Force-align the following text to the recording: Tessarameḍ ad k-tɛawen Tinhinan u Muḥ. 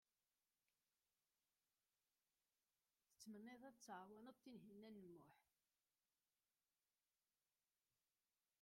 Tessarameḍ 3.09 3.63
ad 3.69 3.75
k-tɛawen 3.77 4.27
Tinhinan 4.41 5.01
u 5.01 5.05
Muḥ. 5.15 5.35